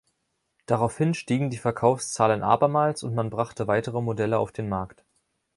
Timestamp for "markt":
4.67-5.05